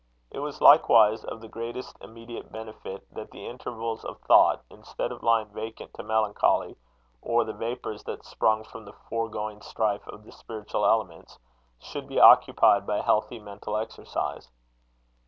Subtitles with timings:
[0.31, 5.21] It was likewise of the greatest immediate benefit that the intervals of thought, instead of
[5.21, 6.75] lying vacant to melancholy,
[7.21, 11.37] or the vapours that sprung from the foregoing strife of the spiritual elements,
[11.79, 14.49] should be occupied by healthy mental exercise.